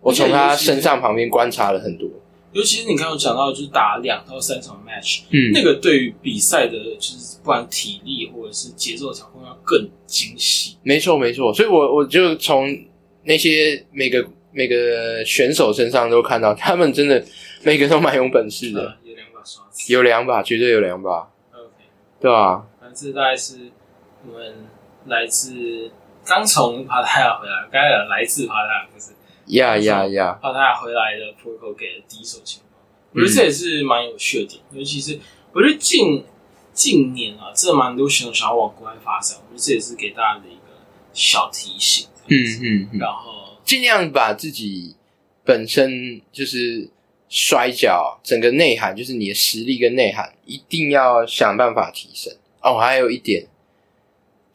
[0.00, 2.08] 我从他身上旁边观察了很多，
[2.52, 5.50] 尤其是你刚刚有讲到，就是打两到三场 match，、嗯。
[5.52, 10.76] 那个对于比赛的，就是不管体力或者是节奏掌控要更精细。
[10.82, 12.68] 没错没错，所以我我就从
[13.24, 17.22] 那些每个每个选手身上都看到，他们真的
[17.64, 19.92] 每个都蛮有本事的，呃， 有两把刷子。
[19.92, 21.72] 有两把，绝对有两把，OK，
[22.20, 23.72] 对吧、反正这大概是
[24.26, 24.54] 我们
[25.06, 25.90] 来自
[26.28, 29.12] 刚从帕塔亚回来，刚才讲来自帕塔亚，不是
[29.46, 32.78] 呀呀呀，帕塔亚回来的 Porco 给的第一手情报，
[33.14, 35.18] 我觉得这也是蛮有趣的点，尤其是
[35.54, 36.22] 我觉得近
[36.74, 42.06] 近年啊，真的蛮多选手想要往国外发展，我觉得这也是给大家的一个小提醒。
[42.26, 44.96] 嗯嗯嗯，然后尽量把自己
[45.42, 46.90] 本身就是
[47.30, 52.30] 摔跤整个内涵，就是你的实力跟内涵，一定要想办法提升。
[52.60, 53.46] 哦，还有一点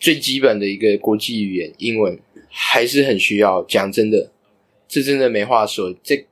[0.04, 3.64] 最基本的一个国际语言，英文还是很需要。
[3.64, 4.30] 讲真的，
[4.86, 5.96] 这真的没话说。
[6.04, 6.28] 这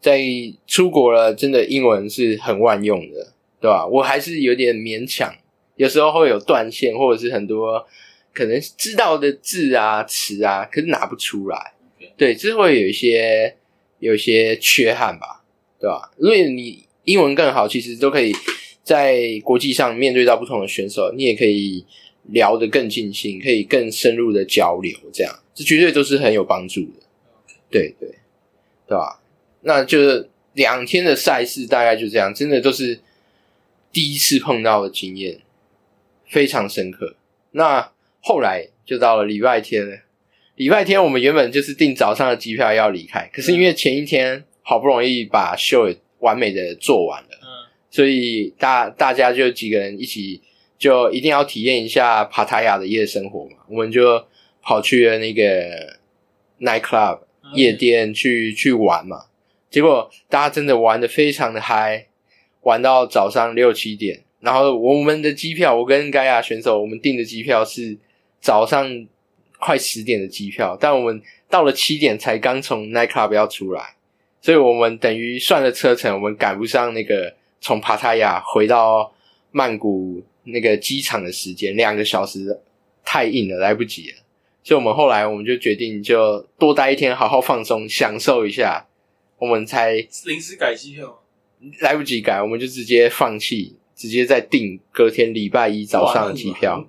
[0.00, 0.22] 在
[0.68, 3.84] 出国了，真的英文是很万用的，对吧？
[3.84, 5.34] 我还是有点勉强，
[5.74, 7.84] 有时候会有断线，或者是很多
[8.32, 11.72] 可能知道的字啊、词啊，可是拿不出来。
[12.16, 13.56] 对，这会有一些
[13.98, 15.42] 有一些缺憾吧，
[15.80, 16.12] 对吧？
[16.20, 18.32] 因为你英文更好，其实都可以
[18.84, 21.84] 在国际上面对到不同的选手，你也可以
[22.28, 27.02] 聊得更尽兴，可以更深入的交流，这样这绝对都是很有帮助的。
[27.70, 28.08] 对对，
[28.86, 29.20] 对吧？
[29.62, 33.00] 那就是两天的赛事大概就这样，真的都是
[33.92, 35.40] 第一次碰到的经验，
[36.26, 37.16] 非常深刻。
[37.50, 39.98] 那后来就到了礼拜天了。
[40.56, 47.46] 礼拜天我们原本就是订早上的机票要离开，可是因为前一天好不容易把秀完美的做完了，嗯，
[47.90, 50.40] 所以大大家就几个人一起
[50.78, 54.24] 就一定要体验一下帕塔亚的夜生活嘛，我们就
[54.62, 55.42] 跑去了那个
[56.60, 57.50] night club 嗯。
[57.54, 59.24] 夜店去去玩嘛，
[59.70, 62.06] 结果大家真的玩的非常的嗨，
[62.60, 67.96] 玩到早上六七点，然后我们的机票，我跟盖亚选手我们订的机票是
[68.40, 69.06] 早上
[69.58, 73.96] 快十点的机票，但我们到了七点才刚从 night club 要出来，
[74.40, 79.12] 所以我们等于算了车程，我们赶不上那个从帕塔亚回到
[79.50, 80.22] 曼谷
[80.52, 82.60] 那个机场的时间，两个小时
[83.04, 84.16] 太硬了，来不及了。
[84.64, 88.86] 所以我们后来我们就决定就多待一天，好好放松，享受一下。
[89.38, 89.94] 我们才
[90.26, 91.22] 临时改机票，
[91.80, 96.84] 来不及改，我们就直接放弃，直接再订隔天礼拜一早上的机票。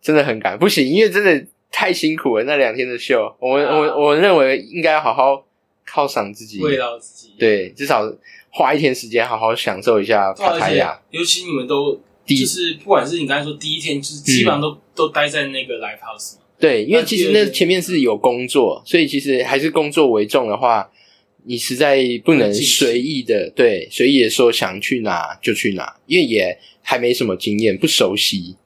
[0.00, 2.44] 真的很赶，不行，因为真的太辛苦了。
[2.44, 5.46] 那两天的秀，我们、啊我我认为应该好好
[5.86, 7.34] 犒赏自己，慰劳自己。
[7.38, 8.02] 对，至少
[8.50, 11.00] 花一天时间好好享受一下帕塔亚。
[11.10, 16.42] 尤其你们都第就是不管是你刚才说第一天，就是基本上都、都待在那个 live house 嘛。
[16.58, 20.90] 对，因为其实那前面是有工作，所以其实还是工作为重的话，
[21.44, 28.56] 你实在不能随意的对随意的说想去哪就去哪，因为也还没什么经验，不熟悉，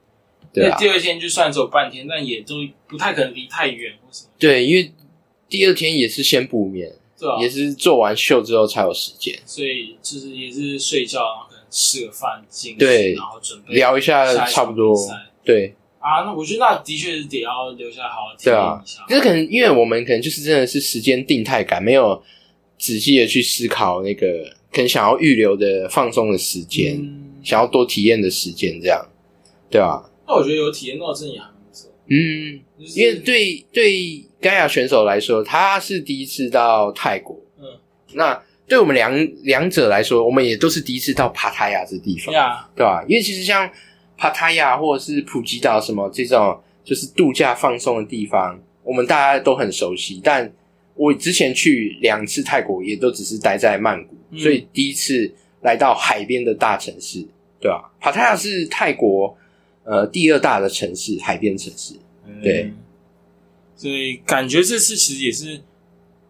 [0.53, 2.55] 对啊那，第二天就算走半天，但也都
[2.87, 4.29] 不太可能离太远或什么。
[4.39, 4.91] 对，因为
[5.49, 6.89] 第二天也是先补眠，
[7.41, 14.95] 也是做完秀之后才有时间所以就是也是睡觉，然后可能吃个饭，进对然后准备聊一下，差不多
[15.43, 15.75] 对。
[15.99, 16.23] 啊。
[16.23, 19.05] 那我觉得那的确是得要留下来好好体验对啊一下。
[19.07, 22.21] 就是可能因为我们可能就是真的是时间定态感，没有
[22.77, 24.27] 仔细的去思考那个
[24.71, 29.05] 可能想要预留的放松的时间，嗯，想要多体验的时间，这样，
[29.69, 37.65] 对吧、那我觉得有体验到真的也还不错，嗯，就是因为对对盖亚选手来说，他是第一次到泰国，嗯
[38.13, 39.11] 那对我们两
[39.43, 43.03] 两者来说，我们也都是第一次到帕塔亚这地方，呀，对吧？
[43.07, 43.69] 因为其实像
[44.15, 50.21] 帕塔亚或者是普吉岛什么这种就是度假放松的地方，我们大家都很熟悉。
[50.23, 50.49] 但
[50.93, 57.25] 我之前去两次泰国，也都只是待在曼谷，嗯所以第一次来到海边的大城市，
[57.59, 57.91] 对吧？
[57.99, 59.35] 帕塔亚是泰国
[59.83, 61.95] 呃第二大的城市，海边城市。
[62.43, 62.77] 对嗯，
[63.75, 65.59] 所以感觉这次其实也是，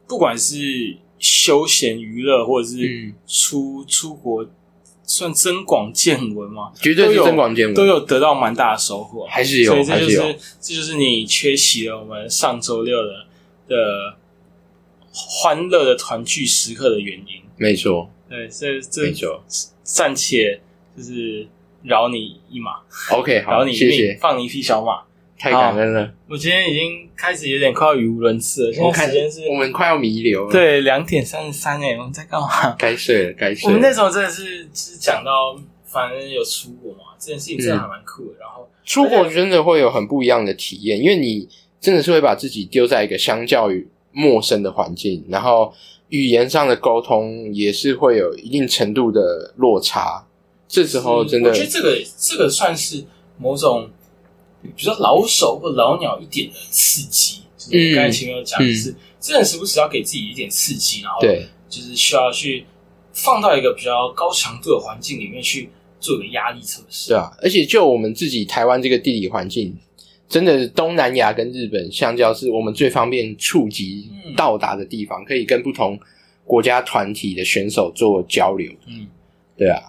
[0.08, 4.46] 不管是休闲娱乐，或者是嗯出、出国，
[5.04, 13.26] 算增广见闻嘛，绝对是增广见闻都有得到蛮大的收获，还是有所以这就是是这就是你缺席了我们上周六的
[13.68, 14.16] 的
[15.12, 17.42] 欢乐的团聚时刻的原因。
[17.58, 19.44] 没错对，这这没错。
[19.84, 20.62] 暂且
[20.96, 21.48] 就是
[21.84, 22.80] 饶你一马
[23.12, 25.02] ，OK，饶，你一命，谢谢，放你一匹小马。
[25.40, 26.12] 太感恩了。
[26.30, 32.76] 我今天已经开始有点快要语无伦次了，现在时间是我们快要弥留了，，对两点三十三哎，我们在干嘛？
[32.78, 33.80] 该睡了，该睡了。
[33.80, 38.38] 们那时候真的是是讲到，反正有出国嘛，这件事情真的还蛮酷的。
[38.40, 41.48] 然后出国真的会有很不一样的体验，因为你
[41.80, 45.74] 真的是会把自己丢在一个相较于陌生的环境，然后
[46.10, 50.26] 语言上的沟通也是会有一定程度的落差。
[50.68, 53.04] 这时候真的我觉得这个这个算是
[53.38, 53.90] 某种
[54.76, 57.42] 比较老手或老鸟一点的刺激。
[57.58, 62.66] 就是我刚才前面有讲，嗯就是真的时不时要给自己一点刺激，然后对就是需要去
[63.14, 67.10] 放到一个比较高强度的环境里面去做一个压力测试。
[67.10, 69.78] 对啊，而且就我们自己台湾这个地理环境，
[70.30, 76.00] 真的东南亚跟日本相较是我们最方便触及嗯到达的地方，可以跟不同
[76.46, 78.72] 国家团体的选手做交流。
[78.88, 79.06] 嗯，
[79.58, 79.82] 对啊，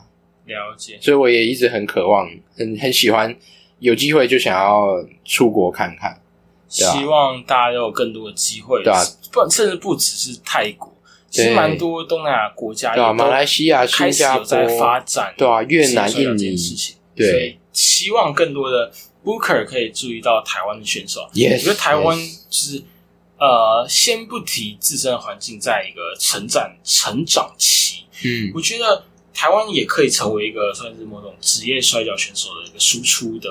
[0.47, 0.99] 了解。
[1.01, 3.35] 所以我也一直很渴望，很很喜欢，
[3.81, 6.11] 有机会就想要出国看看。
[6.13, 6.21] 啊。
[6.69, 9.03] 希望大家都有更多的机会，对啊。
[9.33, 10.93] 不甚至不只是泰国，
[11.29, 17.31] 其实蛮多东南亚国家对啊，马来西亚、开新加始有在发，展，对啊越南印尼件事情，对。
[17.31, 18.93] 所以希望更多的
[19.25, 21.29] Booker 可以注意到台湾的选手。
[21.33, 22.83] Yes，我觉得台湾就是
[23.39, 29.05] 呃，先不提自身的环境在一个成长成长期，嗯，我觉得
[29.41, 33.49] 台湾也可以成为一个算是某种职业摔跤选手的一个输出的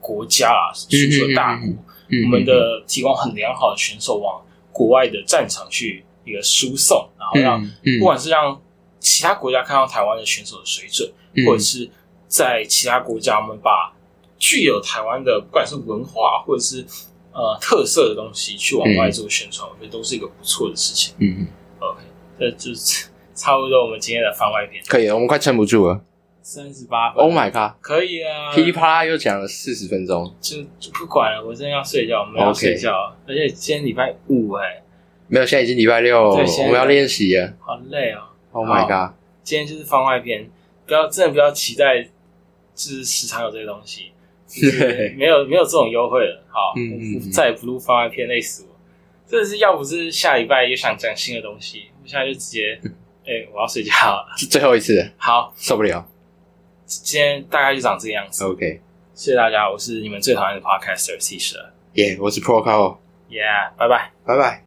[0.00, 1.66] 国家啊，输出的大国。
[1.66, 1.78] 嗯
[2.24, 7.60] 我们的提供很良好的选手往国外的战场去一个输送，然后让、
[7.98, 8.60] 不管是让
[9.00, 11.44] 其他国家看到台湾的选手的水准，嗯。
[11.44, 11.90] 或者是
[12.28, 13.92] 在其他国家我们把
[14.38, 16.86] 具有台湾的不管是文化或者是
[17.32, 21.12] 呃特色的东西去往外做宣传，我觉得都是一个不错的事情。
[21.18, 21.48] 嗯
[21.80, 22.02] ，OK，
[22.38, 26.00] 这就是差不多我们今天的番外篇，可以了，我们快撑不住了。
[26.42, 27.76] 三十八分 Oh my god！
[27.80, 34.82] 可以啊，噼里啪啦又讲了四十分钟，就就不管了，我真的要睡觉，我们要 OK 睡觉了而且今天礼拜五哎、
[35.26, 37.54] 没有，现在已经礼拜六，对现在我们要练习了。
[37.60, 38.20] 好累哦。
[38.52, 39.14] Oh my god！
[39.42, 40.48] 今天就是番外篇，
[40.86, 42.10] 不要真的不要期待，就
[42.74, 44.12] 是时常有这些东西，
[44.46, 46.44] 就是 没有没有这种优惠了。
[46.48, 48.76] 好，嗯嗯嗯再也不录番外篇，累死我！
[49.26, 52.78] 真的是要不是下礼拜又想讲新的东西，我现在就直接，
[53.26, 54.34] 哎、我要睡觉了。
[54.36, 56.06] 是最后一次，好，受不了。
[56.86, 58.44] 今天大概就长这个样子。
[58.44, 58.80] OK，
[59.14, 64.10] 谢谢大家，我是你们最讨厌的 Podcaster T 十二耶、我是 Pro Carl，，Yeah，拜拜。
[64.26, 64.63] 拜拜。